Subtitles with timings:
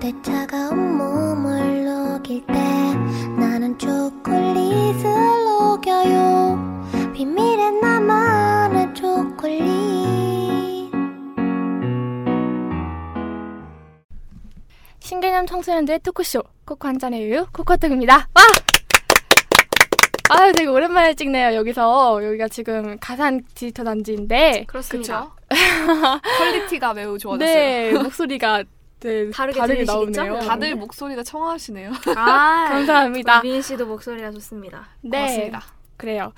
[0.00, 2.54] 그대 차가운 몸을 녹일 때
[3.38, 5.02] 나는 초콜릿을
[5.44, 9.60] 녹여요 비밀의 나만의 초콜릿
[15.00, 18.28] 신개념 청소년들의 토크쇼 코코 한 잔의 우유 코코톡입니다.
[18.32, 18.42] 와!
[20.30, 25.34] 아유 되게 오랜만에 찍네요 여기서 여기가 지금 가산 디지털 단지인데 그렇습니다.
[26.38, 27.54] 퀄리티가 매우 좋아졌어요.
[27.54, 28.64] 네 목소리가
[29.00, 30.22] 네, 다르게 다르게 들리시겠죠?
[30.24, 30.48] 나오네요.
[30.48, 31.90] 다들 목소리가 청아하시네요.
[32.16, 33.42] 아, 감사합니다.
[33.42, 34.88] 미인 씨도 목소리가 좋습니다.
[35.02, 35.62] 네 고맙습니다.
[35.96, 36.32] 그래요.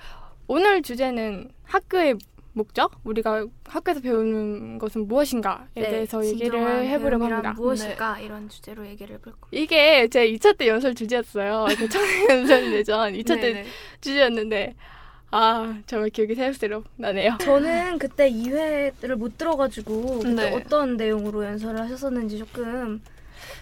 [0.47, 2.17] 오늘 주제는 학교의
[2.55, 7.53] 목적 우리가 학교에서 배우는 것은 무엇인가에 대해서 얘기를 네, 해보려고 합니다.
[7.55, 9.49] 무엇일까 이런 주제로 얘기를 해볼 겁니다.
[9.51, 11.67] 이게 제 2차 때 연설 주제였어요.
[11.79, 13.65] 그 청년 연설 예전 2차 때 네네.
[14.03, 14.75] 주제였는데
[15.33, 17.39] 아 정말 기억이 새록새록 나네요.
[17.41, 20.55] 저는 그때 2회를 못 들어가지고 그때 네.
[20.55, 23.01] 어떤 내용으로 연설을 하셨었는지 조금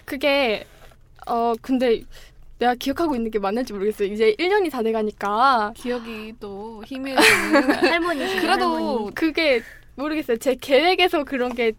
[0.05, 0.67] 그게
[1.29, 2.03] 어 근데
[2.59, 4.13] 내가 기억하고 있는 게 맞는지 모르겠어요.
[4.13, 7.71] 이제 1년이 다 돼가니까 기억이 또 희미해지는.
[7.89, 9.15] 할머니시죠 그래도 할머니.
[9.15, 9.63] 그게
[9.95, 10.39] 모르겠어요.
[10.39, 11.73] 제 계획에서 그런 게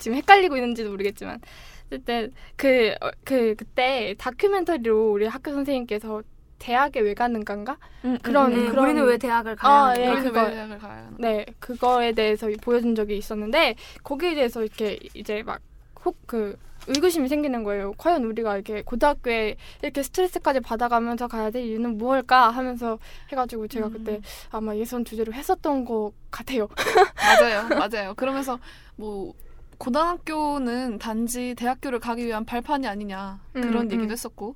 [0.00, 1.40] 지금 헷갈리고 있는지도 모르겠지만
[1.86, 6.22] 어쨌든 그, 어, 그 그때 다큐멘터리로 우리 학교 선생님께서
[6.58, 7.76] 대학에 왜 가는가인가?
[8.22, 9.94] 그런- 네, 그런- 우리는 왜 대학을 가야 아?
[9.98, 10.42] 예, 그거.
[10.44, 11.10] 왜 대학을 가야 하나?
[11.18, 15.60] 네 그거에 대해서 보여준 적이 있었는데 거기에 대해서 이렇게 이제 막
[16.04, 17.92] 혹 그 의구심이 생기는 거예요.
[17.98, 22.98] 과연 우리가 이렇게 고등학교에 이렇게 스트레스까지 받아가면서 가야 될 이유는 무엇일까 하면서
[23.30, 24.20] 해가지고 제가 그때
[24.50, 26.68] 아마 예선 주제로 했었던 것 같아요.
[27.16, 28.14] 맞아요, 맞아요.
[28.14, 28.58] 그러면서
[28.96, 29.34] 뭐
[29.76, 34.10] 고등학교는 단지 대학교를 가기 위한 발판이 아니냐 그런 음, 얘기도 음.
[34.10, 34.54] 했었고.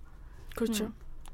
[0.55, 0.91] 그렇죠.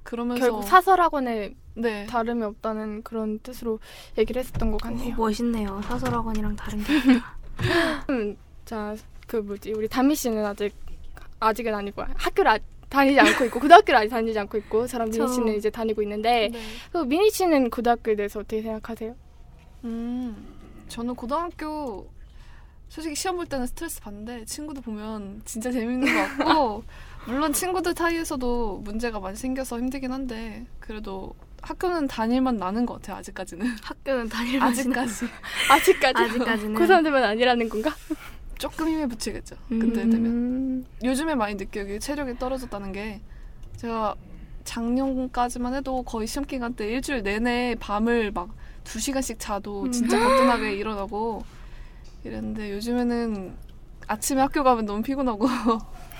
[0.09, 0.11] 음.
[0.11, 2.07] 그러면서 결국 사설학원에 네.
[2.07, 3.79] 다름이 없다는 그런 뜻으로
[4.17, 5.15] 얘기를 했었던 것 같네요.
[5.17, 5.81] 멋있네요.
[5.85, 6.93] 사설학원이랑 다른 게.
[8.11, 10.75] 음, 자, 그 뭐지 우리 다미 씨는 아직
[11.41, 15.29] 아직은 아니고 학교를 아, 다니지 않고 있고 고등학교를 아직 다니지 않고 있고 저랑 미니 저-
[15.29, 16.59] 씨는 이제 다니고 있는데 네.
[16.91, 19.15] 그 미니 씨는 고등학교에 대해서 어떻게 생각하세요?
[19.85, 20.55] 음,
[20.89, 22.09] 저는 고등학교
[22.89, 26.83] 솔직히 시험 볼 때는 스트레스 받는데 친구들 보면 진짜 재밌는 것 같고
[27.27, 33.67] 물론 친구들 사이에서도 문제가 많이 생겨서 힘들긴 한데 그래도 학교는 다닐만 나는 것 같아요 아직까지는.
[33.83, 35.27] 학교는 맛이나 아직까지.
[35.71, 36.75] 아직까지 아직까지는.
[36.75, 37.95] 고3 되면 아니라는 건가?
[38.59, 39.57] 조금 힘에 붙이겠죠.
[39.69, 40.27] 그때 되면.
[40.27, 41.95] 음, 요즘에 많이 느껴요.
[41.95, 43.21] 이 체력이 떨어졌다는 게.
[43.77, 44.15] 제가
[44.65, 48.59] 작년까지만 해도 거의 시험 기간 때 일주일 내내 밤을 막
[48.89, 49.93] 두 시간씩 자도 음.
[49.93, 51.45] 진짜 거뜬하게 일어나고
[52.25, 53.55] 이랬는데 요즘에는
[54.07, 55.47] 아침에 학교 가면 너무 피곤하고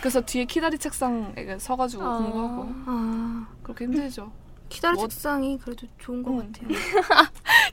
[0.01, 2.19] 그래서 뒤에 키다리 책상에 서가지고 아.
[2.19, 4.31] 공부하고 아, 그렇게 힘들죠.
[4.69, 6.53] 키다리 뭐- 책상이 그래도 좋은 것 음.
[6.53, 6.69] 같아요.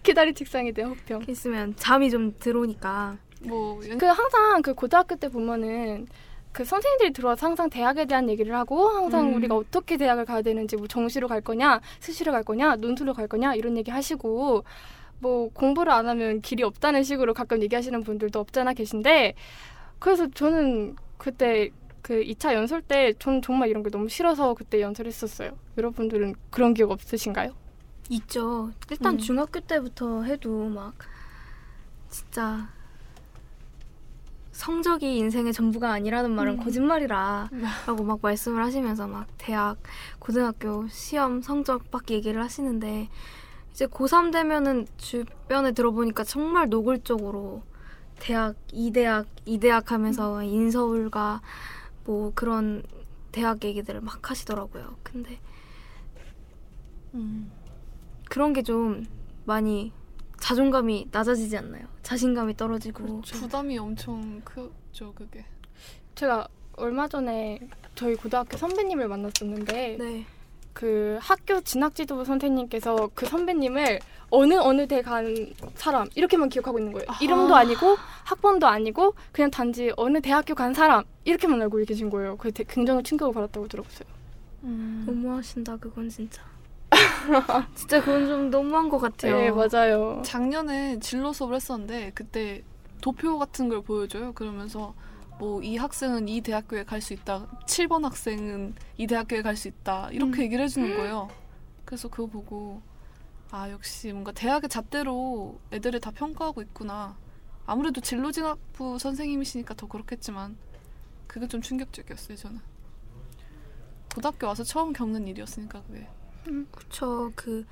[0.01, 0.95] 기다리 책상에 대한.
[1.07, 3.17] 이렇게 있으면 잠이 좀 들어오니까.
[3.43, 6.07] 뭐 연- 그 항상 그 고등학교 때 보면은
[6.51, 9.35] 그 선생님들이 들어와서 항상 대학에 대한 얘기를 하고 항상 음.
[9.35, 13.55] 우리가 어떻게 대학을 가야 되는지 뭐 정시로 갈 거냐 수시로 갈 거냐 논술로 갈 거냐
[13.55, 14.63] 이런 얘기 하시고
[15.19, 19.35] 뭐 공부를 안 하면 길이 없다는 식으로 가끔 얘기하시는 분들도 없잖아 계신데
[19.99, 21.71] 그래서 저는 그때
[22.05, 25.57] 그 2차 연설 때 저는 정말 이런 게 너무 싫어서 그때 연설했었어요.
[25.75, 27.51] 여러분들은 그런 기억 없으신가요?
[28.09, 28.71] 있죠.
[28.91, 29.17] 일단 음.
[29.17, 30.93] 중학교 때부터 해도 막
[32.11, 32.69] 진짜
[34.51, 36.63] 성적이 인생의 전부가 아니라는 말은 음.
[36.63, 37.49] 거짓말이라
[37.87, 39.77] 라고 막 말씀을 하시면서 막 대학,
[40.19, 43.09] 고등학교 시험 성적밖에 얘기를 하시는데
[43.71, 47.63] 이제 고3 되면은 주변에 들어보니까 정말 노골적으로
[48.19, 51.41] 대학, 이 대학, 이 대학 하면서 인서울과
[52.05, 52.83] 뭐 그런
[53.31, 54.95] 대학 얘기들을 막 하시더라고요.
[55.03, 55.39] 근데
[57.13, 57.51] 음.
[58.29, 59.05] 그런 게 좀
[59.45, 59.91] 많이
[60.39, 61.87] 자존감이 낮아지지 않나요?
[62.03, 63.37] 자신감이 떨어지고 그렇죠.
[63.39, 65.45] 부담이 엄청 크죠 그게.
[66.15, 67.59] 제가 얼마 전에
[67.95, 70.25] 저희 고등학교 선배님을 만났었는데 네.
[70.75, 76.91] 그 학교 진학 지도부 선생님께서 그 선배님을 어느 어느 대 간 사람 이렇게만 기억하고 있는
[76.91, 77.05] 거예요.
[77.09, 77.17] 아.
[77.21, 82.35] 이름도 아니고 학번도 아니고 그냥 단지 어느 대학교 간 사람 이렇게만 알고 계신 거예요.
[82.35, 84.07] 그 굉장히 충격을 받았다고 들었어요.
[84.63, 85.03] 음.
[85.07, 86.41] 너무하신다 그건 진짜.
[87.73, 89.37] 진짜 그건 좀 너무한 것 같아요.
[89.37, 90.21] 네 맞아요.
[90.25, 92.63] 작년에 진로 수업을 했었는데 그때
[92.99, 94.33] 도표 같은 걸 보여줘요.
[94.33, 94.93] 그러면서
[95.39, 97.47] 뭐 이 학생은 이 대학교에 갈 수 있다.
[97.65, 100.09] 7번 학생은 이 대학교에 갈 수 있다.
[100.11, 100.43] 이렇게 음.
[100.43, 101.29] 얘기를 해주는 거예요.
[101.83, 102.81] 그래서 그거 보고
[103.51, 107.17] 아 역시 뭔가 대학의 잣대로 애들을 다 평가하고 있구나.
[107.65, 110.55] 아무래도 진로 진학부 선생님이시니까 더 그렇겠지만
[111.27, 112.59] 그게 좀 충격적이었어요 저는.
[114.13, 116.07] 고등학교 와서 처음 겪는 일이었으니까 그게.
[116.71, 117.31] 그쵸.
[117.35, 117.65] 그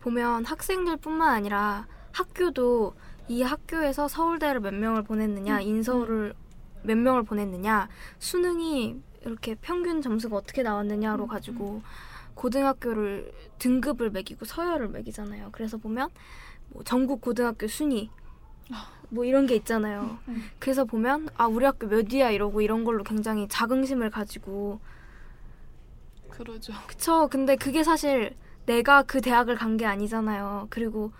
[0.00, 2.94] 보면 학생들뿐만 아니라 학교도
[3.28, 5.62] 이 학교에서 서울대를 몇 명을 보냈느냐, 음.
[5.62, 6.34] 인서울을
[6.82, 7.88] 몇 명을 보냈느냐,
[8.18, 11.82] 수능이 이렇게 평균 점수가 어떻게 나왔느냐로 음, 가지고
[12.34, 15.50] 고등학교를 등급을 매기고 서열을 매기잖아요.
[15.52, 16.08] 그래서 보면
[16.70, 18.10] 뭐 전국 고등학교 순위
[19.10, 20.18] 뭐 이런 게 있잖아요.
[20.28, 20.44] 음.
[20.58, 24.80] 그래서 보면 아 우리 학교 몇이야 이러고 이런 걸로 굉장히 자긍심을 가지고
[26.30, 26.72] 그러죠.
[26.86, 27.28] 그쵸.
[27.28, 28.36] 근데 그게 사실
[28.66, 30.68] 내가 그 대학을 간 게 아니잖아요.
[30.70, 31.12] 그리고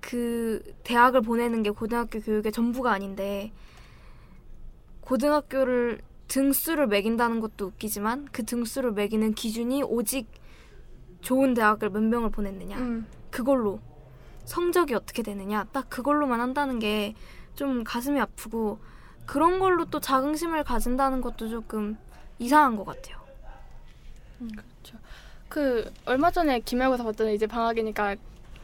[0.00, 3.52] 그 대학을 보내는 게 고등학교 교육의 전부가 아닌데
[5.10, 10.28] 고등학교를 등수를 매긴다는 것도 웃기지만 그 등수를 매기는 기준이 오직
[11.20, 13.06] 좋은 대학을 몇 명을 보냈느냐 음.
[13.30, 13.80] 그걸로
[14.44, 17.14] 성적이 어떻게 되느냐 딱 그걸로만 한다는 게
[17.60, 18.78] 좀 가슴이 아프고
[19.26, 21.98] 그런 걸로 또 자긍심을 가진다는 것도 조금
[22.38, 23.20] 이상한 것 같아요.
[25.50, 28.16] 그 얼마 전에 기말고사 봤더니 이제 방학이니까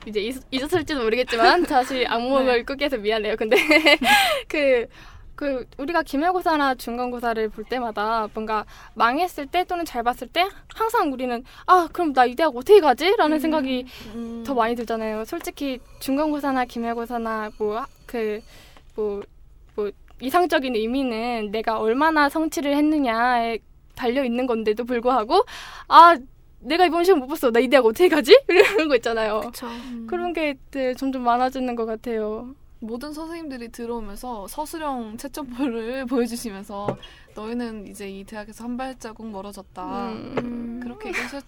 [0.06, 3.36] 이제 잊, 잊었을지도 모르겠지만 다시 악몽을 꾸게 해서 미안해요.
[3.36, 3.56] 근데
[4.48, 4.86] 그,
[5.36, 11.44] 그 우리가 기말고사나 중간고사를 볼 때마다 뭔가 망했을 때 또는 잘 봤을 때 항상 우리는
[11.66, 13.14] 아 그럼 나 이 대학 어떻게 가지?
[13.16, 13.84] 라는 생각이
[14.44, 15.24] 더 많이 들잖아요.
[15.26, 19.22] 솔직히 중간고사나 기말고사나 뭐그뭐뭐
[20.20, 23.58] 이상적인 의미는 내가 얼마나 성취를 했느냐에
[23.94, 25.44] 달려 있는 건데도 불구하고
[25.88, 26.16] 아
[26.60, 28.32] 내가 이번 시험 못 봤어 나 이 대학 어떻게 가지?
[28.48, 29.40] 이런 거 있잖아요.
[29.40, 29.66] 그쵸.
[30.08, 32.54] 그런 게 네, 점점 많아지는 것 같아요.
[32.80, 36.96] 모든 선생님들이 들어오면서 서술형 채점표를 보여주시면서
[37.34, 40.08] 너희는 이제 이 대학에서 한 발자국 멀어졌다.
[40.10, 40.80] 음.
[40.82, 41.44] 그렇게 얘기하셨.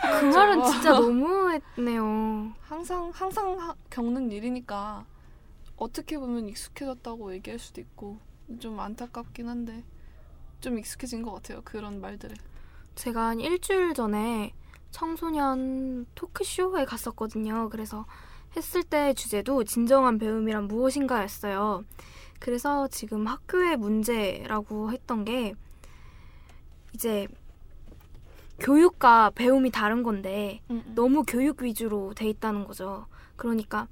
[0.00, 2.52] 그 말은 진짜 너무했네요.
[2.60, 5.04] 항상 항상 하- 겪는 일이니까
[5.76, 8.18] 어떻게 보면 익숙해졌다고 얘기할 수도 있고
[8.60, 9.82] 좀 안타깝긴 한데
[10.60, 12.34] 좀 익숙해진 것 같아요 그런 말들에.
[12.94, 14.52] 제가 한 일주일 전에
[14.90, 17.68] 청소년 토크쇼에 갔었거든요.
[17.70, 18.06] 그래서
[18.56, 21.84] 했을 때 주제도 진정한 배움이란 무엇인가였어요.
[22.40, 25.54] 그래서 지금 학교의 문제라고 했던 게
[26.94, 27.26] 이제
[28.58, 30.60] 교육과 배움이 다른 건데
[30.94, 33.06] 너무 교육 위주로 돼 있다는 거죠.
[33.36, 33.86] 그러니까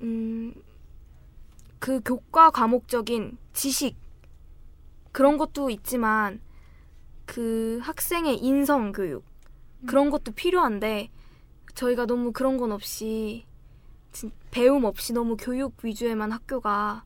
[0.00, 0.54] 음,
[1.78, 3.96] 그 교과 과목적인 지식
[5.12, 6.40] 그런 것도 있지만
[7.24, 9.24] 그 학생의 인성 교육
[9.86, 11.10] 그런 것도 필요한데
[11.74, 13.51] 저희가 너무 그런 건 없이 진-
[14.50, 17.04] 배움 없이 너무 교육 위주에만 학교가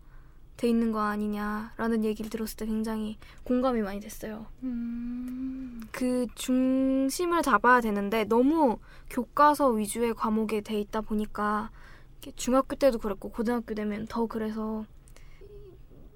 [0.56, 4.46] 돼 있는 거 아니냐라는 얘기를 들었을 때 굉장히 공감이 많이 됐어요.
[4.62, 5.82] 음.
[5.92, 8.78] 그 중심을 잡아야 되는데 너무
[9.10, 11.70] 교과서 위주의 과목에 돼 있다 보니까
[12.34, 14.84] 중학교 때도 그랬고 고등학교 되면 더 그래서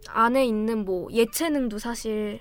[0.09, 2.41] 안에 있는 뭐 예체능도 사실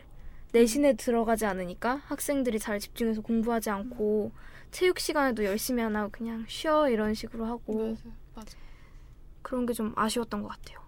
[0.52, 4.31] 내신에 들어가지 않으니까 학생들이 잘 집중해서 공부하지 않고
[4.72, 7.95] 체육 시간에도 열심히 안 하고 그냥 쉬어 이런 식으로 하고 맞아요,
[8.40, 8.58] 맞아.
[9.42, 10.80] 그런 게 좀 아쉬웠던 것 같아요.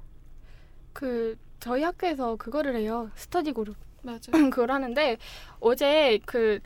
[0.93, 3.09] 그 저희 학교에서 그거를 해요.
[3.15, 3.75] 스터디 그룹.
[4.03, 4.31] 맞아.
[4.49, 5.17] 그걸 하는데
[5.59, 6.59] 어제 그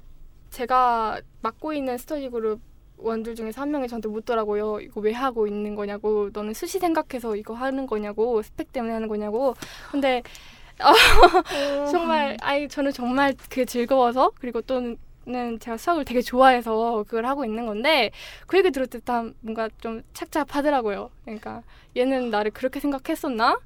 [0.50, 2.60] 제가 맡고 있는 스터디 그룹
[2.98, 4.80] 원들 중에서 한 명이 저한테 묻더라고요.
[4.80, 6.30] 이거 왜 하고 있는 거냐고.
[6.32, 8.42] 너는 수시 생각해서 이거 하는 거냐고.
[8.42, 9.54] 스펙 때문에 하는 거냐고.
[9.92, 10.24] 근데
[10.82, 14.96] 어, 정말 아이 저는 정말 그게 즐거워서 그리고 또
[15.28, 18.12] 는 제가 수학을 되게 좋아해서 그걸 하고 있는 건데
[18.46, 21.10] 그 얘기 들을 때 다 뭔가 좀 착잡하더라고요.
[21.24, 21.64] 그러니까
[21.98, 23.60] 얘는 나를 그렇게 생각했었나?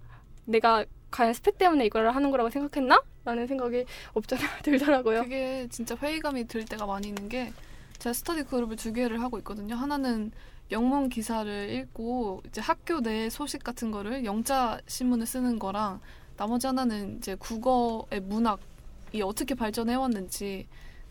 [0.45, 3.01] 내가 과연 스펙 때문에 이걸 하는 거라고 생각했나?
[3.25, 5.23] 라는 생각이 없잖아 들더라고요.
[5.23, 7.51] 그게 진짜 회의감이 들 때가 많이 있는 게
[7.97, 9.75] 제가 스터디 그룹을 두 개를 하고 있거든요.
[9.75, 10.31] 하나는
[10.71, 15.99] 영문 기사를 읽고 이제 학교 내 소식 같은 거를 영자 신문을 쓰는 거랑
[16.37, 20.67] 나머지 하나는 이제 국어의 문학이 어떻게 발전해 왔는지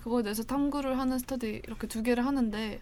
[0.08, 2.80] 그거에 대해서 탐구를 하는 스터디 이렇게 두 개를 하는데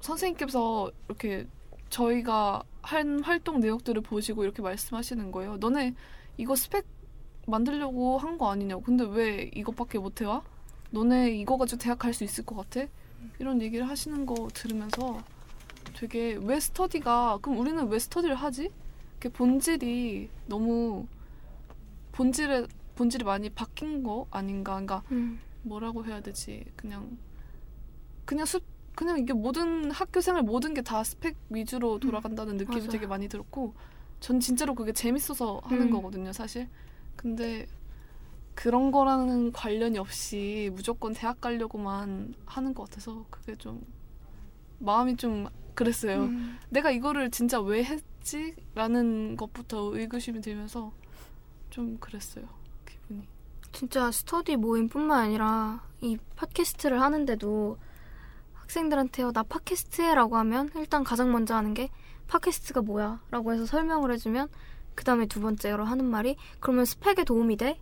[0.00, 1.46] 선생님께서 이렇게
[1.90, 5.58] 저희가 한 활동 내역들을 보시고 이렇게 말씀하시는 거예요.
[5.58, 5.94] 너네
[6.38, 6.86] 이거 스펙
[7.46, 8.82] 만들려고 한 거 아니냐고.
[8.82, 10.42] 근데 왜 이것밖에 못 해와?
[10.90, 12.86] 너네 이거 가지고 대학 갈 수 있을 것 같아?
[13.38, 15.22] 이런 얘기를 하시는 거 들으면서
[15.96, 18.70] 되게 왜 스터디가 그럼 우리는 왜 스터디를 하지?
[19.20, 21.06] 그 본질이 너무
[22.12, 24.72] 본질에 본질이 많이 바뀐 거 아닌가?
[24.72, 26.64] 그러니까 음, 뭐라고 해야 되지?
[26.76, 27.18] 그냥
[28.24, 28.60] 그냥 수
[28.94, 32.90] 그냥 이게 모든 학교 생활 모든 게 다 스펙 위주로 돌아간다는 느낌이 맞아요.
[32.90, 33.74] 되게 많이 들었고
[34.20, 35.90] 전 진짜로 그게 재밌어서 하는 음.
[35.90, 36.68] 거거든요, 사실.
[37.16, 37.66] 근데
[38.54, 43.82] 그런 거랑은 관련이 없이 무조건 대학 가려고만 하는 것 같아서 그게 좀
[44.78, 46.22] 마음이 좀 그랬어요.
[46.24, 46.58] 음.
[46.70, 48.54] 내가 이거를 진짜 왜 했지?
[48.74, 50.92] 라는 것부터 의구심이 들면서
[51.68, 52.46] 좀 그랬어요.
[53.76, 57.76] 진짜 스터디 모임뿐만 아니라 이 팟캐스트를 하는데도
[58.54, 61.90] 학생들한테요 나 팟캐스트 해라고 하면 일단 가장 먼저 하는 게
[62.26, 64.48] 팟캐스트가 뭐야 라고 해서 설명을 해주면
[64.94, 67.78] 그 다음에 두 번째로 하는 말이 그러면 스펙에 도움이 돼?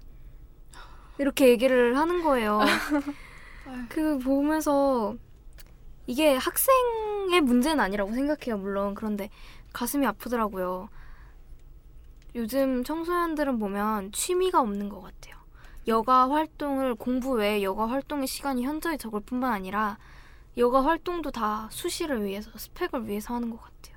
[1.18, 2.58] 이렇게 얘기를 하는 거예요.
[3.88, 5.14] 그 보면서
[6.08, 8.96] 이게 학생의 문제는 아니라고 생각해요, 물론.
[8.96, 9.30] 그런데
[9.72, 10.88] 가슴이 아프더라고요.
[12.34, 15.43] 요즘 청소년들은 보면 취미가 없는 것 같아요.
[15.86, 19.98] 여가 활동을 공부 외에 여가 활동의 시간이 현저히 적을 뿐만 아니라
[20.56, 23.96] 여가 활동도 다 수시를 위해서 스펙을 위해서 하는 것 같아요.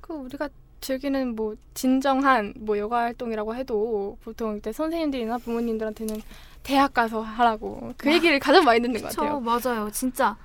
[0.00, 0.48] 그 우리가
[0.80, 6.22] 즐기는 뭐 진정한 뭐 여가 활동이라고 해도 보통 이때 선생님들이나 부모님들한테는
[6.62, 9.40] 대학 가서 하라고 그 얘기를 가장 많이 듣는 것 그쵸, 같아요.
[9.40, 9.90] 맞아요.
[9.90, 10.36] 진짜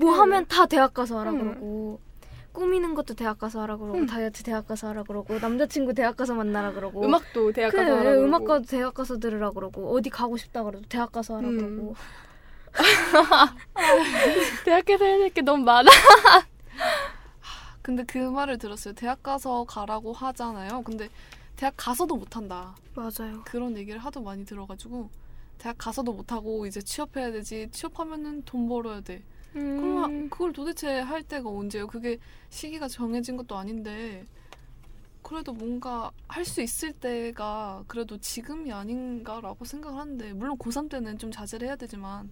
[0.00, 1.38] 뭐 그- 하면 다 대학 가서 하라 음.
[1.38, 2.00] 그러고
[2.52, 4.06] 꾸미는 것도 대학 가서 하라 그러고 음.
[4.06, 8.22] 다이어트 대학 가서 하라 그러고 남자친구 대학 가서 만나라 그러고 음악도 대학 그래 가서 하라고
[8.22, 11.56] 음악과도 대학 가서 들으라 그러고 어디 가고 싶다 그래도 대학 가서 하라 음.
[11.58, 11.96] 그러고
[14.64, 15.90] 대학에서 해야 될 게 너무 많아.
[17.82, 18.94] 근데 그 말을 들었어요.
[18.94, 20.82] 대학 가서 가라고 하잖아요.
[20.82, 21.08] 근데
[21.56, 22.74] 대학 가서도 못 한다.
[22.94, 23.42] 맞아요.
[23.44, 25.10] 그런 얘기를 하도 많이 들어가지고
[25.58, 27.68] 대학 가서도 못 하고 이제 취업해야 되지.
[27.72, 29.22] 취업하면은 돈 벌어야 돼.
[29.52, 31.86] 그럼 음, 그걸 도대체 할 때가 언제예요?
[31.86, 32.18] 그게
[32.50, 34.24] 시기가 정해진 것도 아닌데
[35.22, 41.30] 그래도 뭔가 할 수 있을 때가 그래도 지금이 아닌가라고 생각을 하는데 물론 고3 때는 좀
[41.30, 42.30] 자제를 해야 되지만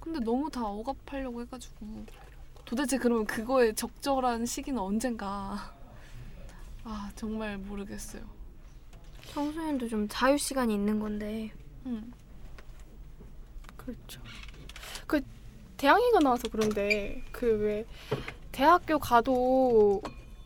[0.00, 2.04] 근데 너무 다 억압하려고 해가지고
[2.64, 5.74] 도대체 그러면 그거에 적절한 시기는 언젠가
[6.84, 8.22] 아 정말 모르겠어요.
[9.32, 11.52] 청소년도 좀 자유 시간이 있는 건데
[11.86, 12.12] 음.
[13.76, 14.20] 그렇죠.
[15.80, 17.84] 그 대학이가 나와서 그런데 그 왜
[18.52, 20.02] 대학교 가도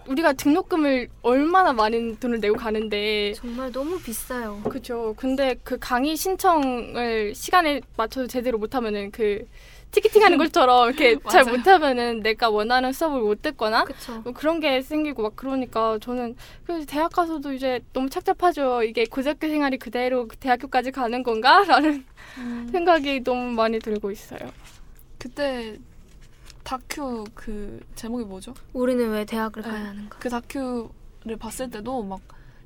[0.07, 4.61] 우리가 등록금을 얼마나 많은 돈을 내고 가는데 정말 너무 비싸요.
[4.69, 5.15] 그렇죠.
[5.17, 9.47] 근데 그 강의 신청을 시간에 맞춰서 제대로 못하면은 그
[9.93, 11.45] 티켓팅하는 것처럼 이렇게 잘.
[11.45, 13.85] 못하면은 내가 원하는 수업을 못 듣거나.
[14.25, 16.37] 뭐 그런 게 생기고 막 그러니까 저는
[16.67, 18.83] 그래서 대학 가서도 이제 너무 착잡하죠.
[18.83, 22.05] 이게 고등학교 생활이 그대로 그 대학교까지 가는 건가라는
[22.39, 22.69] 음.
[22.71, 24.41] 생각이 너무 많이 들고 있어요.
[25.25, 25.79] 그때
[26.65, 28.53] 다큐 그 제목이 뭐죠?
[28.75, 29.71] 우리는 왜 대학을 네.
[29.71, 30.19] 가야 하는가?
[30.19, 32.21] 그 다큐를 봤을 때도 막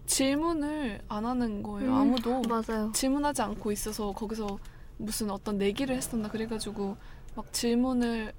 [0.07, 1.91] 질문을 안 하는 거예요.
[1.91, 2.91] 음, 아무도 맞아요.
[2.93, 4.59] 질문하지 않고 있어서 거기서
[4.97, 6.97] 무슨 어떤 내기를 했었나 그래가지고
[7.37, 8.33] 막 질문을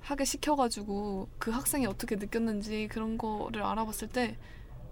[0.00, 4.38] 하게 시켜가지고 그 학생이 어떻게 느꼈는지 그런 거를 알아봤을 때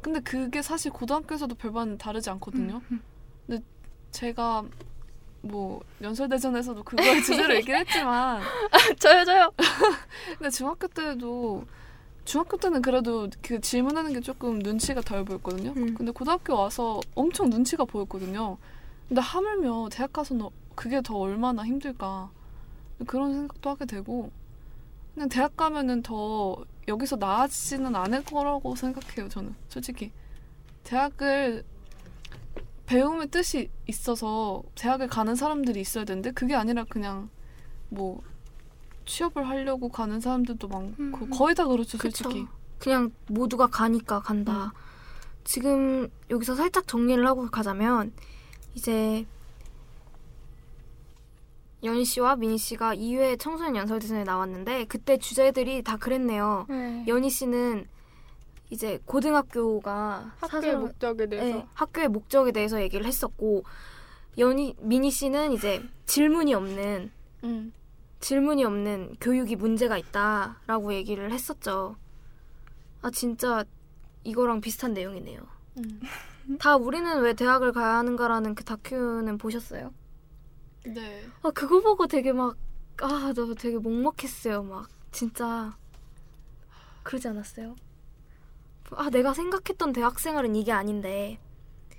[0.03, 2.83] 근데 그게 사실 고등학교에서도 별반 다르지 않거든요.
[2.91, 3.01] 음,
[3.47, 3.65] 근데
[4.11, 4.67] 제가
[5.45, 8.41] 뭐 연설대전에서도 그거의 주제로 얘기를 했지만
[8.99, 9.53] 저요 저요.
[10.39, 11.65] 근데 중학교 때도
[12.25, 15.75] 중학교 때는 그래도 그 질문하는 게 조금 눈치가 덜 보였거든요.
[15.77, 15.95] 음.
[15.95, 18.57] 근데 고등학교 와서 엄청 눈치가 보였거든요.
[19.09, 22.31] 근데 하물며 대학 가서는 그게 더 얼마나 힘들까
[23.07, 24.31] 그런 생각도 하게 되고
[25.13, 26.57] 그냥 대학 가면은 더
[26.89, 29.29] 여기서 나아지지는 않을 거라고 생각해요.
[29.29, 30.11] 저는 솔직히
[30.85, 31.65] 대학을
[32.87, 37.31] 배움의 뜻이 있어서 대학을 가는 사람들이 있어야 되는데 그게 아니라 그냥
[37.89, 38.23] 뭐
[39.07, 41.31] 취업을 하려고 가는 사람들도 많고 음.
[41.31, 42.25] 거의 다 그렇죠 그쵸.
[42.25, 42.47] 솔직히
[42.79, 44.73] 그냥 모두가 가니까 간다.
[45.45, 48.13] 지금 여기서 살짝 정리를 하고 가자면
[48.75, 49.27] 이제
[51.83, 56.67] 연희 씨와 민희 씨가 2회 청소년 연설 대전에 나왔는데 그때 주제들이 다 그랬네요.
[56.69, 57.05] 네.
[57.07, 57.87] 연희 씨는
[58.75, 63.63] 이제 고등학교가 학교의 사설- 목적에 대해서 네, 학교의 목적에 대해서 얘기를 했었고
[64.37, 67.13] 연희 민희 씨는 이제 질문이 없는
[67.45, 67.73] 음.
[68.19, 71.95] 질문이 없는 교육이 문제가 있다라고 얘기를 했었죠.
[73.01, 73.65] 아 진짜
[74.25, 75.41] 이거랑 비슷한 내용이네요.
[75.79, 76.01] 음.
[76.59, 79.95] 다 우리는 왜 대학을 가야 하는가라는 그 다큐는 보셨어요?
[80.85, 81.25] 네.
[81.43, 82.57] 아 그거 보고 되게 막
[83.03, 84.65] 아, 너 되게 먹먹했어요.
[84.65, 85.77] 막 진짜
[87.05, 87.77] 그러지 않았어요?
[88.93, 91.39] 아 내가 생각했던 대학 생활은 이게 아닌데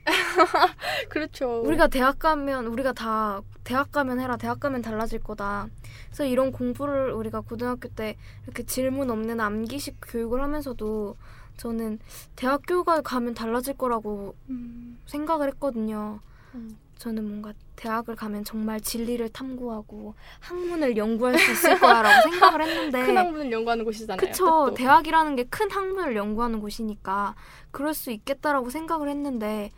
[1.10, 1.62] 그렇죠.
[1.62, 5.68] 우리가 대학 가면 우리가 다 대학 가면 해라 대학 가면 달라질 거다.
[6.08, 11.16] 그래서 이런 공부를 우리가 고등학교 때 이렇게 질문 없는 암기식 교육을 하면서도
[11.58, 12.00] 저는
[12.36, 16.20] 대학교가 가면 달라질 거라고 음, 생각을 했거든요.
[16.54, 16.78] 음.
[16.98, 23.18] 저는 뭔가 대학을 가면 정말 진리를 탐구하고 학문을 연구할 수 있을 거야라고 생각을 했는데 큰
[23.18, 24.18] 학문을 연구하는 곳이잖아요.
[24.22, 24.28] 네.
[24.32, 24.74] 그쵸 또.
[24.74, 27.36] 대학이라는 게 큰 학문을 연구하는 곳이니까
[27.72, 29.72] 그럴 수 있겠다라고 생각을 했는데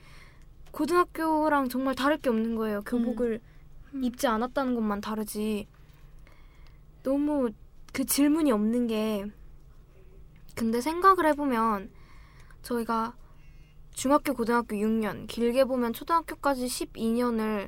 [0.72, 3.42] 고등학교랑 정말 다를 게 없는 거예요 교복을
[3.94, 4.04] 음.
[4.04, 5.68] 입지 않았다는 것만 다르지
[7.04, 7.50] 너무
[7.94, 9.26] 그 질문이 없는 게
[10.56, 11.90] 근데 생각을 해보면
[12.62, 13.16] 저희가
[13.98, 17.68] 중학교 고등학교 6년 길게 보면 초등학교까지 12년을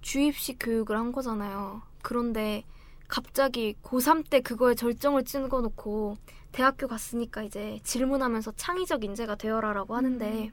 [0.00, 2.64] 주입식 교육을 한 거잖아요 그런데
[3.06, 6.16] 갑자기 고3 때 그거에 절정을 찍어놓고
[6.50, 10.50] 대학교 갔으니까 이제 질문하면서 창의적 인재가 되어라라고 하는데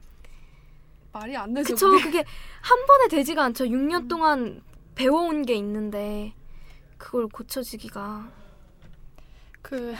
[1.12, 1.74] 말이 안 되죠.
[1.74, 2.02] 그쵸 그게.
[2.04, 2.24] 그게
[2.60, 3.64] 한 번에 되지가 않죠.
[3.64, 4.62] 6년 동안
[4.94, 6.34] 배워온 게 있는데
[6.98, 8.30] 그걸 고쳐지기가
[9.60, 9.94] 그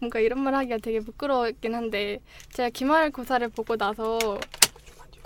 [0.00, 2.20] 뭔가 이런 말 하기가 되게 부끄러웠긴 한데
[2.52, 4.18] 제가 기말고사를 보고 나서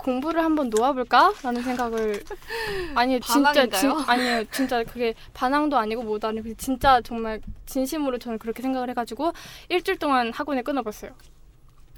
[0.03, 2.23] 공부를 한번 놓아볼까라는 생각을
[2.95, 3.89] 아니 진짜 진?
[3.89, 9.31] 아니요 진짜 그게 반항도 아니고 뭐도 아니고 진짜 정말 진심으로 저는 그렇게 생각을 해가지고
[9.69, 11.11] 일주일 동안 학원을 끊어봤어요.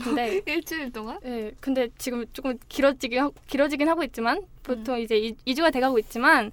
[0.03, 1.19] 근데 일주일 동안?
[1.25, 6.51] 예 근데 지금 조금 길어지긴 하, 길어지긴 하고 있지만 보통 이제 이, 2주가 돼가고 있지만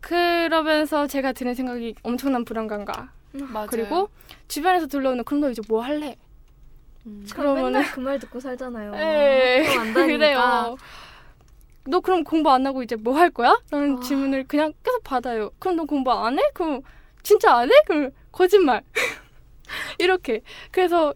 [0.00, 3.12] 그러면서 제가 드는 생각이 엄청난 불안감과
[3.42, 3.66] 맞아요.
[3.68, 4.08] 그리고
[4.48, 6.16] 주변에서 들러오는 그럼 너 이제 뭐 할래?
[7.06, 7.26] 음.
[7.28, 8.92] 그러면은- 맨날 그말 듣고 살잖아요.
[8.96, 10.04] 에 학교 안 다니니까.
[10.18, 10.76] 그래요.
[11.86, 13.60] 너 그럼 공부 안 하고 이제 뭐 할 거야?
[13.70, 14.00] 라는 아.
[14.00, 15.50] 질문을 그냥 계속 받아요.
[15.58, 16.42] 그럼 너 공부 안 해?
[16.54, 16.80] 그럼
[17.22, 17.74] 진짜 안 해?
[17.86, 18.82] 그럼 거짓말.
[19.98, 20.40] 이렇게.
[20.70, 21.14] 그래서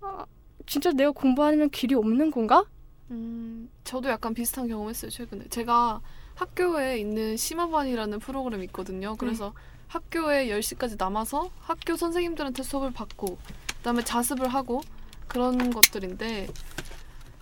[0.00, 0.24] 아,
[0.66, 2.64] 진짜 내가 공부 안 하면 길이 없는 건가?
[3.10, 5.48] 음, 저도 약간 비슷한 경험했어요 최근에.
[5.48, 6.00] 제가
[6.34, 9.16] 학교에 있는 심화반이라는 프로그램이 있거든요.
[9.16, 9.52] 그래서
[9.88, 13.38] 학교에 10시까지 남아서 학교 선생님들한테 수업을 받고
[13.78, 14.80] 그다음에 자습을 하고
[15.26, 16.48] 그런 것들인데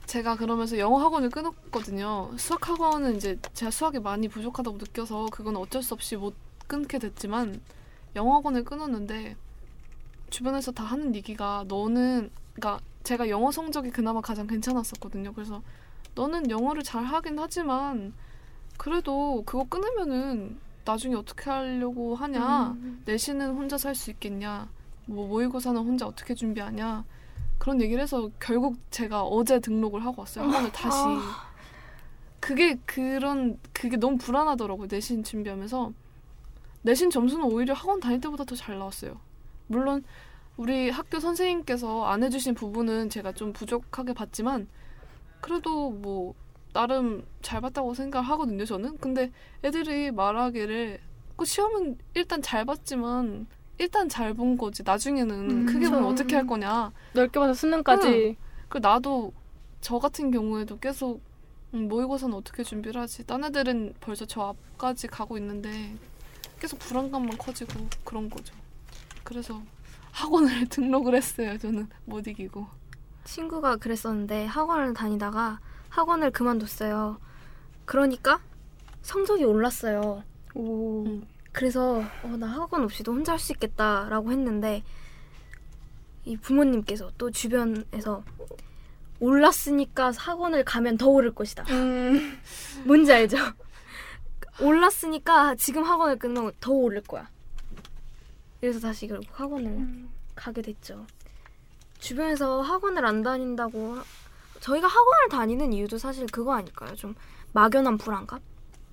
[0.07, 2.31] 제가 그러면서 영어 학원을 끊었거든요.
[2.39, 6.35] 수학 학원은 이제 제가 수학이 많이 부족하다고 느껴서 그건 어쩔 수 없이 못
[6.69, 7.61] 끊게 됐지만
[8.15, 9.37] 영어 학원을 끊었는데
[10.31, 15.33] 주변에서 다 하는 얘기가 너는 그러니까 제가 영어 성적이 그나마 가장 괜찮았었거든요.
[15.33, 15.63] 그래서
[16.15, 18.15] 너는 영어를 잘 하긴 하지만
[18.79, 22.69] 그래도 그거 끊으면은 나중에 어떻게 하려고 하냐?
[22.79, 23.03] 음.
[23.05, 24.69] 내신은 혼자 살 수 있겠냐?
[25.07, 27.05] 뭐 모의고사는 혼자 어떻게 준비하냐?
[27.59, 30.45] 그런 얘기를 해서 결국 제가 어제 등록을 하고 왔어요.
[30.47, 30.99] 학원을 다시.
[32.41, 34.87] 그게 그런 그게 너무 불안하더라고요.
[34.91, 35.93] 내신 준비하면서
[36.83, 39.19] 내신 점수는 오히려 학원 다닐 때보다 더 잘 나왔어요.
[39.67, 40.05] 물론
[40.57, 44.69] 우리 학교 선생님께서 안 해주신 부분은 제가 좀 부족하게 봤지만
[45.41, 46.35] 그래도 뭐
[46.81, 48.67] 나름 잘 봤다고 생각을 하거든요.
[48.67, 49.33] 저는 근데
[49.65, 51.01] 애들이 말하기를
[51.37, 53.47] 그 시험은 일단 잘 봤지만
[53.79, 56.05] 일단 잘 본 거지 나중에는 음, 크게 보면.
[56.05, 58.37] 어떻게 할 거냐 넓게 봐서 수능까지.
[58.69, 59.33] 그 나도
[59.81, 61.23] 저 같은 경우에도 계속
[61.73, 63.27] 음, 모의고사는 어떻게 준비를 하지?
[63.27, 65.95] 딴 애들은 벌써 저 앞까지 가고 있는데
[66.61, 68.55] 계속 불안감만 커지고 그런 거죠.
[69.25, 69.63] 그래서
[70.13, 71.57] 학원을 등록을 했어요.
[71.57, 72.67] 저는 못 이기고.
[73.25, 75.59] 친구가 그랬었는데 학원을 다니다가
[75.97, 77.19] 학원을 그만뒀어요.
[77.87, 78.39] 그러니까
[79.01, 80.23] 성적이 올랐어요.
[80.55, 81.05] 오.
[81.07, 81.27] 음.
[81.53, 84.83] 그래서 어, 나 학원 없이도 혼자 할 수 있겠다라고 했는데
[86.27, 88.23] 이 부모님께서 또 주변에서
[89.21, 91.65] 올랐으니까 학원을 가면 더 오를 것이다.
[91.71, 92.39] 음.
[92.85, 93.39] 뭔지 알죠?
[94.61, 97.27] 올랐으니까 지금 학원을 끊으면 더 오를 거야.
[98.61, 100.11] 그래서 다시 결국 학원을 음.
[100.35, 101.07] 가게 됐죠.
[102.01, 104.05] 주변에서 학원을 안 다닌다고 하-
[104.61, 106.95] 저희가 학원을 다니는 이유도 사실 그거 아닐까요?
[106.95, 107.15] 좀
[107.53, 108.41] 막연한 불안감?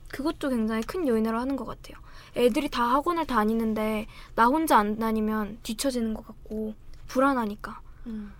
[0.09, 1.97] 그것도 굉장히 큰 요인으로 하는 것 같아요.
[2.35, 6.73] 애들이 다 학원을 다니는데 나 혼자 안 다니면 뒤처지는 것 같고
[7.07, 8.33] 불안하니까 음.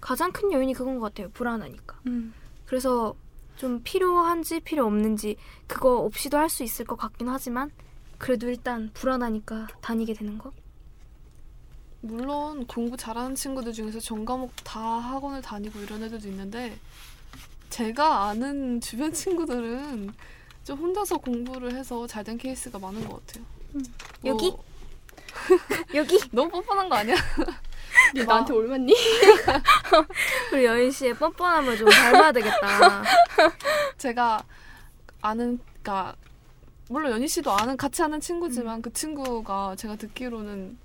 [0.00, 1.30] 가장 큰 요인이 그건 것 같아요.
[1.30, 1.98] 불안하니까.
[2.06, 2.32] 음.
[2.66, 3.14] 그래서
[3.56, 5.36] 좀 필요한지 필요 없는지
[5.66, 7.70] 그거 없이도 할 수 있을 것 같긴 하지만
[8.18, 10.52] 그래도 일단 불안하니까 다니게 되는 거.
[12.00, 16.78] 물론 공부 잘하는 친구들 중에서 전 과목 다 학원을 다니고 이런 애들도 있는데
[17.70, 20.12] 제가 아는 주변 친구들은
[20.64, 23.44] 좀 혼자서 공부를 해서 잘 된 케이스가 많은 것 같아요.
[23.74, 23.84] 음.
[24.20, 24.54] 뭐, 여기?
[25.94, 27.16] 여기 너무 뻔뻔한 거 아니야?
[28.14, 28.94] 네 나한테 올맞니?
[30.52, 33.02] 우리 여인 씨의 뻔뻔함을 좀 닮아야 되겠다.
[33.96, 34.44] 제가
[35.20, 36.14] 아는 그러니까
[36.88, 40.78] 물론 연희 씨도 아는 같이 아는 친구지만 그 친구가 제가 듣기로는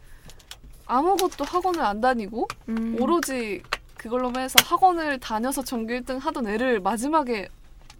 [0.86, 2.98] 아무것도 학원을 안 다니고 음.
[3.00, 3.62] 오로지
[3.98, 7.48] 그걸로만 해서 학원을 다녀서 전교 1등 하던 애를 마지막에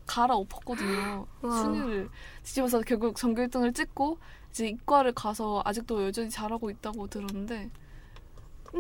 [0.06, 1.26] 갈아엎었거든요.
[1.42, 1.62] 와.
[1.62, 2.10] 순위를
[2.44, 4.18] 뒤집어서 결국 전교 1등을 찍고
[4.50, 7.70] 이제 이과를 가서 아직도 여전히 잘하고 있다고 들었는데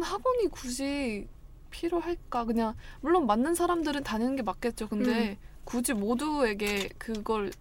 [0.01, 1.27] 학원이 굳이
[1.71, 2.45] 필요할까?
[2.45, 4.87] 그냥 물론 맞는 사람들은 다니는 게 맞겠죠.
[4.87, 7.51] 근데 굳이 모두에게 그걸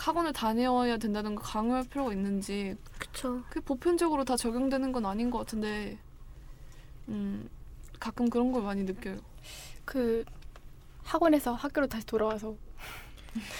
[0.00, 3.42] 학원을 다녀야 된다는 걸 강요할 필요가 있는지 그쵸.
[3.48, 5.98] 그게 보편적으로 다 적용되는 건 아닌 것 같은데
[7.08, 7.48] 음
[7.98, 9.18] 가끔 그런 걸 많이 느껴요.
[9.84, 10.24] 그
[11.04, 12.54] 학원에서 학교로 다시 돌아와서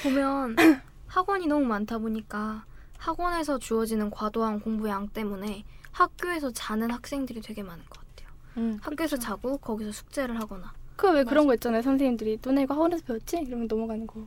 [0.02, 0.56] 보면
[1.08, 2.64] 학원이 너무 많다 보니까
[2.98, 8.30] 학원에서 주어지는 과도한 공부 양 때문에 학교에서 자는 학생들이 되게 많은 것 같아요.
[8.56, 8.78] 음.
[8.80, 10.72] 학교에서 자고 거기서 숙제를 하거나.
[10.96, 13.38] 그 왜 그런 거 있잖아요 선생님들이 너네 이거 학원에서 배웠지?
[13.38, 14.26] 이러면 넘어가는 거 그-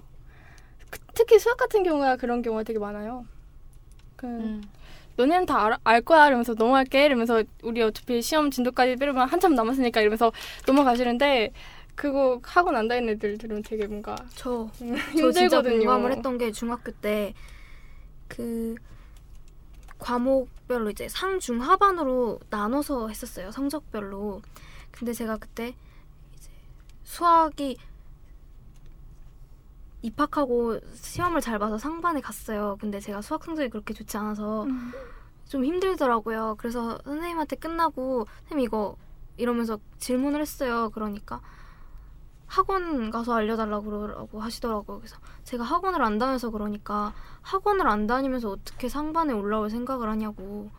[1.14, 3.26] 특히 수학 같은 경우가 그런 경우가 되게 많아요
[4.16, 4.64] 그 음.
[5.16, 10.02] 너네는 다 알, 알 거야 이러면서 넘어갈게 이러면서 우리 어차피 시험 진도까지 빼려면 한참 남았으니까
[10.02, 10.32] 이러면서
[10.66, 11.52] 넘어가시는데
[11.96, 15.78] 그거 하고 난 다니는 애들 들은 되게 뭔가 저 음, 저 진짜 힘들거든요.
[15.80, 17.34] 공감을 했던 게 중학교 때
[18.36, 18.76] 그
[20.00, 24.42] 과목별로 이제 상중 하반으로 나눠서 했었어요 성적별로
[24.92, 25.76] 근데 제가 그때
[26.36, 26.50] 이제
[27.04, 27.78] 수학이
[30.04, 34.92] 입학하고 시험을 잘 봐서 상반에 갔어요 근데 제가 수학 성적이 그렇게 좋지 않아서 음.
[35.48, 38.96] 좀 힘들더라고요 그래서 선생님한테 끝나고 선생님 이거
[39.38, 41.42] 이러면서 질문을 했어요 그러니까
[42.54, 45.00] 학원 가서 알려달라고 그러라고 하시더라고요.
[45.00, 47.12] 그래서 제가 학원을 안 다녀서 그러니까
[47.42, 50.70] 학원을 안 다니면서 어떻게 상반에 올라올 생각을 하냐고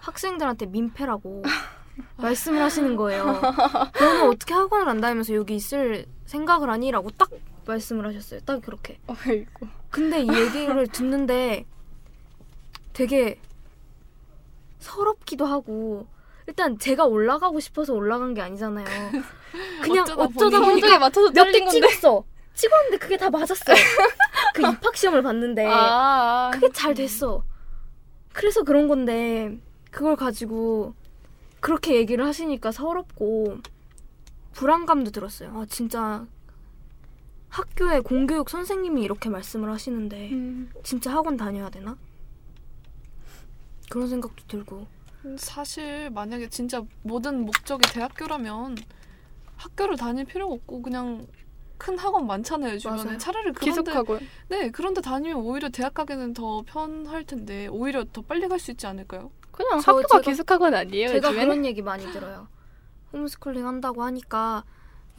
[0.00, 1.42] 학생들한테 민폐라고
[2.18, 3.24] 말씀을 하시는 거예요.
[3.24, 7.30] 너는 어떻게 학원을 안 다니면서 여기 있을 생각을 하니라고 딱
[7.70, 8.40] 말씀을 하셨어요.
[8.40, 8.98] 딱 그렇게.
[9.06, 9.66] 어이구.
[9.90, 11.64] 근데 이 얘기를 듣는데
[12.92, 13.40] 되게
[14.78, 16.06] 서럽기도 하고
[16.46, 18.84] 일단 제가 올라가고 싶어서 올라간 게 아니잖아요.
[19.82, 20.80] 그냥 어쩌다 어쩌다, 보니.
[20.80, 21.88] 보니까 맞춰서 몇개 떨린 건데.
[21.88, 22.24] 찍었어.
[22.54, 23.76] 찍었는데 그게 다 맞았어요.
[24.54, 27.44] 그 입학 시험을 봤는데 아, 그게 잘 됐어.
[28.32, 29.58] 그래서 그런 건데
[29.90, 30.94] 그걸 가지고
[31.60, 33.58] 그렇게 얘기를 하시니까 서럽고
[34.52, 35.52] 불안감도 들었어요.
[35.54, 36.26] 아 진짜
[37.50, 40.70] 학교에 공교육 선생님이 이렇게 말씀을 하시는데 음.
[40.82, 41.96] 진짜 학원 다녀야 되나?
[43.90, 44.86] 그런 생각도 들고
[45.36, 48.76] 사실 만약에 진짜 모든 목적이 대학교라면
[49.56, 51.26] 학교를 다닐 필요가 없고 그냥
[51.76, 53.18] 큰 학원 많잖아요 주변에 맞아요.
[53.18, 54.20] 차라리 그런데 기숙학원.
[54.48, 58.86] 네 그런데 다니면 오히려 대학 가기는 더 편할 텐데 오히려 더 빨리 갈 수 있지
[58.86, 59.30] 않을까요?
[59.50, 61.08] 그냥 저- 학교가 제가- 기숙학원 아니에요?
[61.08, 61.48] 제가 요즘에는?
[61.48, 62.48] 그런 얘기 많이 들어요.
[63.12, 64.64] 홈스쿨링 한다고 하니까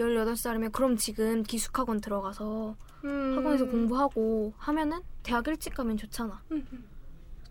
[0.01, 3.35] 18살이면 그럼 지금 기숙학원 들어가서 음.
[3.37, 6.41] 학원에서 공부하고 하면은 대학 일찍 가면 좋잖아.
[6.51, 6.85] 음.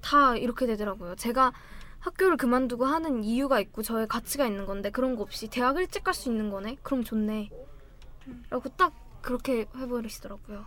[0.01, 1.15] 다 이렇게 되더라고요.
[1.17, 1.53] 제가
[1.99, 6.15] 학교를 그만두고 하는 이유가 있고 저의 가치가 있는 건데 그런 거 없이 대학 일찍 갈
[6.15, 6.77] 수 있는 거네?
[6.83, 7.51] 그럼 좋네.
[8.49, 10.65] 라고 딱 그렇게 해버리시더라고요.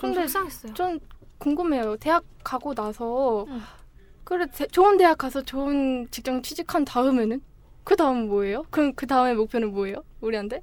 [0.00, 0.74] 근데 속상했어요.
[0.74, 1.00] 전
[1.38, 1.96] 궁금해요.
[1.96, 3.60] 대학 가고 나서 응.
[4.24, 7.42] 그래 대- 좋은 대학 가서 좋은 직장 취직한 다음에는
[7.84, 8.64] 그 다음 뭐예요?
[8.70, 10.04] 그럼 그 다음의 목표는 뭐예요?
[10.20, 10.62] 우리한테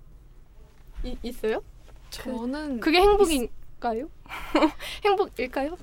[1.03, 1.61] 이, 있어요?
[2.09, 4.09] 저는 그 게 행복인가요?
[5.05, 5.77] 행복일까요?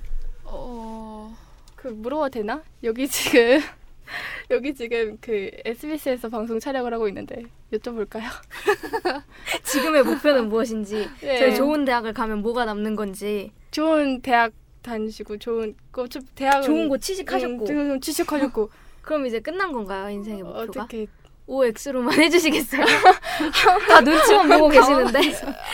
[0.44, 1.34] 어
[1.76, 2.62] 그 물어봐도 되나?
[2.82, 3.60] 여기 지금
[4.50, 7.42] 여기 지금 그 SBS에서 방송 촬영을 하고 있는데
[7.72, 8.22] 여쭤볼까요?
[9.64, 11.38] 지금의 목표는 무엇인지, 네.
[11.38, 17.02] 저희 좋은 대학을 가면 뭐가 남는 건지, 좋은 대학 다니시고 좋은 그 대학은 좋은 곳
[17.02, 18.70] 취직하셨고, 음, 좋은 취직하셨고
[19.02, 20.84] 그럼 이제 끝난 건가요, 인생의 목표가?
[20.84, 21.06] 어떻게
[21.46, 22.84] OX로만 해주시겠어요?
[23.88, 25.20] 다 눈치만 보고 계시는데.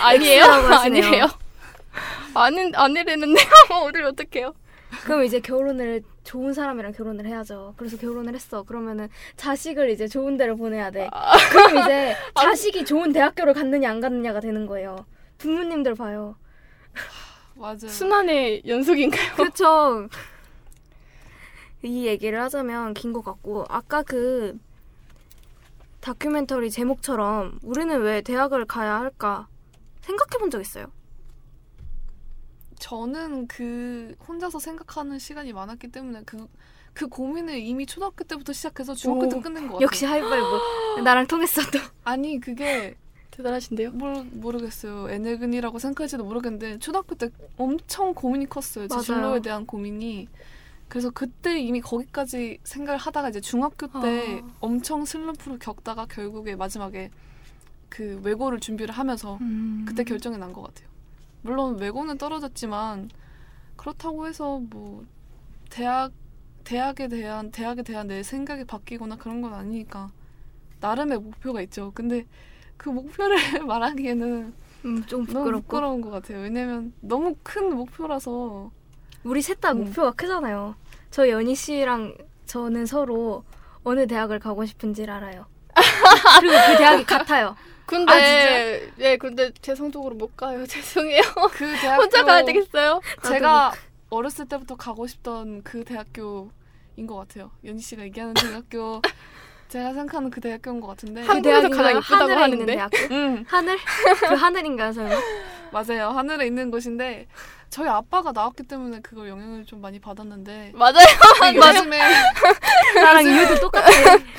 [0.00, 0.44] 아니에요?
[0.44, 1.26] 아니에요?
[2.34, 4.54] 아닌 아니래는데 어딜 어떡해요?
[5.04, 7.74] 그럼 이제 결혼을 좋은 사람이랑 결혼을 해야죠.
[7.76, 8.62] 그래서 결혼을 했어.
[8.64, 11.08] 그러면은 자식을 이제 좋은 데를 보내야 돼.
[11.50, 15.06] 그럼 이제 자식이 좋은 대학교를 갔느냐 안 갔느냐가 되는 거예요.
[15.38, 16.36] 부모님들 봐요.
[17.54, 17.76] 맞아요.
[17.88, 19.34] 순환의 연속인가요?
[19.36, 20.08] 그렇죠.
[21.82, 24.58] 이 얘기를 하자면 긴 것 같고 아까 그
[26.00, 29.48] 다큐멘터리 제목처럼 우리는 왜 대학을 가야 할까
[30.02, 30.86] 생각해 본 적 있어요?
[32.78, 36.46] 저는 그 혼자서 생각하는 시간이 많았기 때문에 그,
[36.94, 39.84] 그 고민을 이미 초등학교 때부터 시작해서 중학교 때 오, 끝낸 것 같아요.
[39.84, 41.78] 역시 하이파이브 나랑 통했어 또.
[42.04, 42.96] 아니 그게
[43.32, 43.90] 대단하신데요?
[43.92, 45.10] 모르, 모르겠어요.
[45.10, 48.88] 애늙은이라고 생각할지도 모르겠는데 초등학교 때 엄청 고민이 컸어요.
[48.88, 48.98] 제.
[49.00, 50.28] 진로에 대한 고민이.
[50.90, 54.50] 그래서 그때 이미 거기까지 생각을 하다가 이제 중학교 때 아.
[54.60, 57.10] 엄청 슬럼프를 겪다가 결국에 마지막에
[57.88, 59.84] 그 외고를 준비를 하면서 음.
[59.88, 60.88] 그때 결정이 난 것 같아요.
[61.42, 63.08] 물론 외고는 떨어졌지만
[63.76, 65.04] 그렇다고 해서 뭐
[65.70, 66.12] 대학
[66.64, 70.10] 대학에 대한 대학에 대한 내 생각이 바뀌거나 그런 건 아니니까
[70.80, 71.92] 나름의 목표가 있죠.
[71.94, 72.26] 근데
[72.76, 74.52] 그 목표를 말하기에는
[74.86, 75.62] 음, 좀 너무 부끄럽고.
[75.62, 76.40] 부끄러운 것 같아요.
[76.40, 78.70] 왜냐면 너무 큰 목표라서
[79.24, 79.84] 우리 셋다 음.
[79.84, 80.74] 목표가 크잖아요.
[81.10, 82.14] 저 연희 씨랑
[82.46, 83.44] 저는 서로
[83.84, 85.46] 어느 대학을 가고 싶은지를 알아요.
[86.40, 87.56] 그리고 그 대학이 같아요.
[87.86, 90.64] 근데 아, 예 근데 제 성적으로 못 가요.
[90.66, 91.22] 죄송해요.
[91.52, 93.00] 그 대학교 혼자 가야 되겠어요?
[93.26, 93.72] 제가
[94.10, 97.50] 어렸을 때부터 가고 싶던 그 대학교인 것 같아요.
[97.64, 99.02] 연희 씨가 얘기하는 대학교
[99.70, 102.00] 제가 생각하는 그 대학교인 것 같은데 그 한국에서 대학인가요?
[102.00, 102.66] 가장 예쁘다고 하는데?
[102.66, 103.14] 대학교?
[103.14, 103.78] 음 하늘?
[104.28, 105.14] 그 하늘인가요, 설마?
[105.72, 107.28] 맞아요 하늘에 있는 곳인데
[107.68, 111.06] 저희 아빠가 나왔기 때문에 그걸 영향을 좀 많이 받았는데 맞아요.
[111.54, 112.00] 요즘에
[112.96, 113.86] 나랑 이유도 똑같아.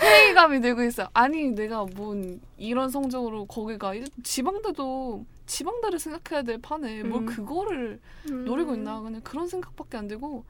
[0.01, 1.07] 회의감이 들고 있어요.
[1.13, 7.25] 아니 내가 뭔 이런 성적으로 거기가 일- 지방대도 지방대를 생각해야 될 판에 뭘 음.
[7.25, 10.43] 그거를 노리고 있나 그냥 그런 생각밖에 안 들고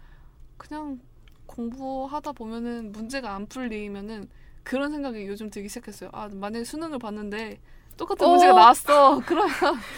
[0.57, 0.99] 그냥
[1.45, 4.27] 공부하다 보면은 문제가 안 풀리면은
[4.63, 6.09] 그런 생각이 요즘 들기 시작했어요.
[6.13, 7.59] 아 만약에 수능을 봤는데
[7.97, 8.29] 똑같은 어.
[8.31, 9.21] 문제가 나왔어.
[9.25, 9.51] 그러면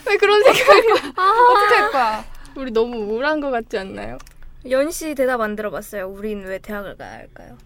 [0.08, 2.26] 왜 그런 생각이 어떻게 할 거야?
[2.56, 4.18] 우리 너무 우울한 것 같지 않나요?
[4.70, 6.08] 연씨 대답 안 들어봤어요.
[6.08, 7.58] 우린 왜 대학을 가야 할까요?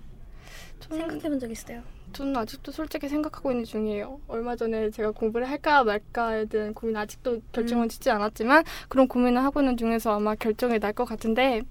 [0.89, 1.81] 생각해본 적 있어요?
[2.13, 4.21] 저는 아직도 솔직히 생각하고 있는 중이에요.
[4.27, 9.59] 얼마 전에 제가 공부를 할까 말까에 대한 고민 아직도 결정은 짓지 않았지만 그런 고민을 하고
[9.59, 11.61] 있는 중에서 아마 결정이 날 것 같은데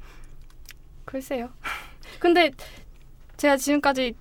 [1.07, 1.49] 글쎄요.
[2.21, 2.51] 근데
[3.39, 4.15] 제가 지금까지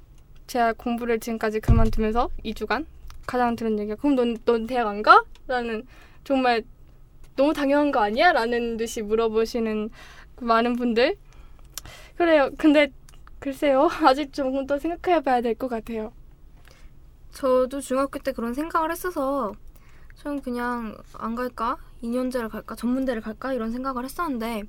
[0.47, 2.85] 제가 공부를 지금까지 그만두면서 2주간
[3.25, 5.23] 가장 들은 얘기가 그럼 넌, 넌 대학 안 가?
[5.47, 5.85] 라는
[6.23, 6.63] 정말
[7.35, 8.31] 너무 당연한 거 아니야?
[8.31, 9.89] 라는 듯이 물어보시는
[10.35, 11.15] 그 많은 분들
[12.17, 12.49] 그래요.
[12.57, 12.89] 근데
[13.39, 13.89] 글쎄요.
[14.03, 16.13] 아직 조금 더 생각해 봐야 될 것 같아요.
[17.31, 19.53] 저도 중학교 때 그런 생각을 했어서
[20.15, 21.77] 저는 그냥 안 갈까?
[22.01, 22.75] 2년제를 갈까?
[22.75, 23.51] 전문대를 갈까?
[23.53, 24.63] 이런 생각을 했었는데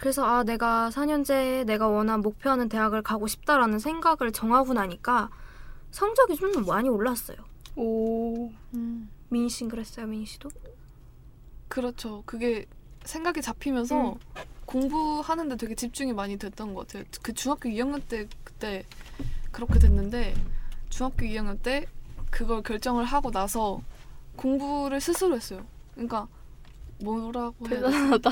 [0.00, 5.28] 그래서 아 내가 4년제에 내가 원한 목표하는 대학을 가고 싶다라는 생각을 정하고 나니까
[5.90, 7.36] 성적이 좀 많이 올랐어요.
[7.76, 8.50] 오.
[8.72, 10.48] 음, 민희 씨는 그랬어요, 민희 씨도?
[11.68, 12.22] 그렇죠.
[12.24, 12.64] 그게
[13.04, 14.16] 생각이 잡히면서
[14.64, 17.04] 공부하는데 되게 집중이 많이 됐던 것 같아요.
[17.20, 18.86] 그 중학교 2학년 때 그때
[19.52, 20.32] 그렇게 됐는데
[20.88, 21.84] 중학교 2학년 때
[22.30, 23.82] 그걸 결정을 하고 나서
[24.36, 25.66] 공부를 스스로 했어요.
[25.92, 26.26] 그러니까
[27.02, 27.80] 뭐라고 해야?
[27.80, 28.30] 대단하다.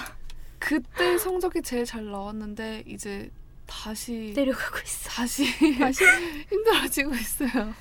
[0.59, 3.31] 그때 성적이 제일 잘 나왔는데 이제
[3.67, 5.11] 다시 내려가고 있어.
[5.11, 5.45] 다시
[5.79, 6.05] 다시
[6.51, 7.75] 힘들어지고 있어요.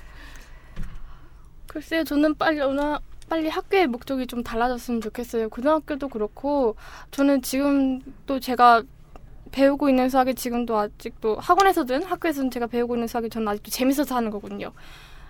[1.66, 2.04] 글쎄요.
[2.04, 5.50] 저는 빨리 오나 빨리 학교의 목적이 좀 달라졌으면 좋겠어요.
[5.50, 6.76] 고등학교도 그렇고
[7.10, 8.82] 저는 지금 또 제가
[9.50, 14.30] 배우고 있는 수학이 지금도 아직도 학원에서든 학교에서든 제가 배우고 있는 수학이 저는 아직도 재밌어서 하는
[14.30, 14.72] 거거든요.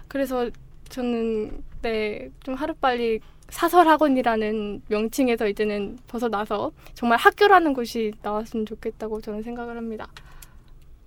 [0.07, 0.51] 그래서
[0.89, 9.77] 저는 네 좀 하루빨리 사설학원이라는 명칭에서 이제는 벗어나서 정말 학교라는 곳이 나왔으면 좋겠다고 저는 생각을
[9.77, 10.09] 합니다.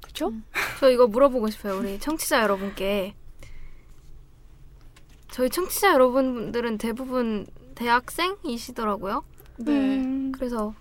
[0.01, 0.29] 그렇죠?
[0.29, 0.43] 음.
[0.79, 1.77] 저 이거 물어보고 싶어요.
[1.77, 3.13] 우리 청취자 여러분께.
[5.29, 9.23] 저희 청취자 여러분들은 대부분 대학생이시더라고요.
[9.57, 9.71] 네.
[9.71, 10.73] 음, 그래서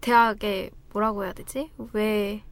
[0.00, 1.70] 대학에 뭐라고 해야 되지?
[1.92, 2.42] 왜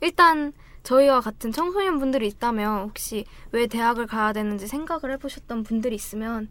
[0.00, 0.52] 일단
[0.84, 6.48] 저희와 같은 청소년 분들이 있다면 혹시 왜 대학을 가야 되는지 생각을 해보셨던 분들이 있으면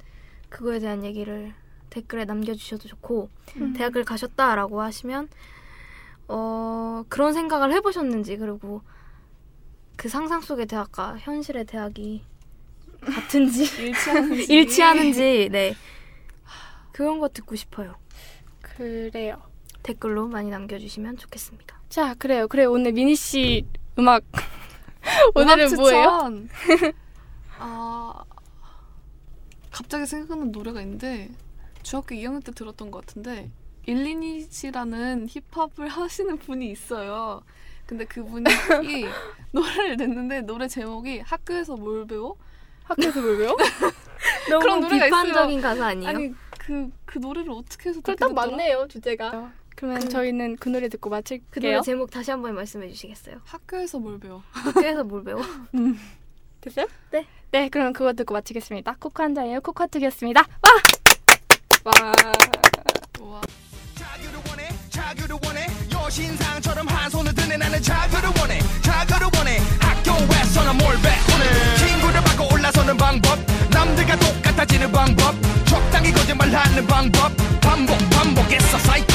[0.50, 1.54] 그거에 대한 얘기를
[1.90, 3.74] 댓글에 남겨주셔도 좋고 음.
[3.74, 5.30] 대학을 가셨다라고 하시면
[6.28, 8.82] 어 그런 생각을 해보셨는지 그리고
[9.96, 12.24] 그 상상 속의 대학과 현실의 대학이
[13.02, 15.76] 같은지 일치하는지 일치하는지 네
[16.92, 17.96] 그런 거 듣고 싶어요.
[18.62, 19.42] 그래요.
[19.84, 21.76] 댓글로 많이 남겨주시면 좋겠습니다.
[21.90, 22.48] 자, 그래요.
[22.48, 23.66] 그래 오늘 미니 씨
[24.00, 24.24] 음악
[25.38, 26.04] 음악 오늘은 뭐예요?
[26.04, 26.50] 추천.
[27.60, 28.24] 아
[29.72, 31.30] 갑자기 생각나는 노래가 있는데
[31.82, 33.52] 중학교 2학년 때 들었던 것 같은데
[33.86, 37.42] 일리니시라는 힙합을 하시는 분이 있어요.
[37.86, 38.46] 근데 그분이
[39.52, 42.38] 노래를 냈는데 노래 제목이 학교에서 뭘 배워?
[42.84, 43.58] 학교에서 뭘 배워?
[44.50, 46.10] 너무 그런 노래가 비판적인 가사 아니에요?
[46.10, 48.48] 아니 그 그 노래를 어떻게 해서 그럼 듣게 딱 됐더라?
[48.48, 49.52] 맞네요 주제가.
[49.76, 51.72] 그러면 그- 저희는 그 노래 듣고 그 마칠게요.
[51.72, 53.38] 노래 제목 다시 한 번 말씀해 주시겠어요?
[53.46, 54.44] 학교에서 뭘 배워?
[54.52, 55.42] 학교에서 뭘 배워?
[56.62, 56.88] 됐어요?
[57.12, 57.26] 네.
[57.52, 58.96] 네, 그럼 그거 듣고 마치겠습니다.
[59.00, 59.62] 코코 한 잔이에요.
[59.62, 60.42] 코카특이었습니다.
[60.62, 60.72] 와!
[61.86, 62.14] 와.
[63.20, 63.42] 우와.
[64.52, 64.70] 원해
[65.46, 72.54] 원해 여신상처럼 한 손을 드네 나는 자규를 원해 자규를 원해 학교에서는 뭘 배우네 친구를 받고
[72.54, 73.40] 올라서는 방법
[73.72, 77.32] 남들과 똑같아지는 방법 적당히 거짓말하는 방법
[77.62, 79.14] 반복 반복해서 사이코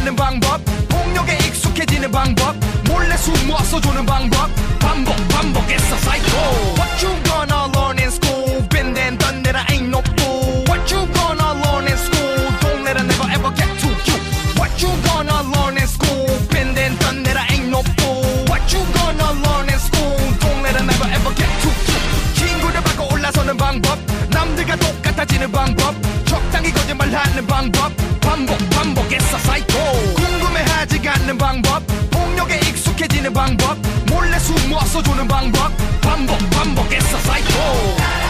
[0.00, 2.56] 않는 방법 폭력에 익숙해지는 방법
[2.88, 6.28] 몰래 숨어서 주는 방법 반복 반복해서 사이코
[6.76, 10.92] What you gonna learn in school been there done that I ain't no fool What
[10.92, 14.16] you gonna learn in school don't let it never ever get to you
[14.58, 18.64] What you gonna learn in school been there done that I ain't no fool What
[18.72, 22.00] you gonna learn in school don't let it never ever get to you
[22.34, 23.98] 친구를 받고 올라서는 방법
[24.30, 26.19] 남들과 똑같아지는 방법 적당히 거짓말
[27.13, 27.91] 하는 방법?
[28.21, 29.73] 반복 반복해서 사이코
[30.15, 31.83] 궁금해하지 않는 방법?
[32.09, 33.77] 폭력에 익숙해지는 방법?
[34.07, 35.71] 몰래 숨어서 주는 방법?
[36.01, 38.20] 반복 반복해서 사이코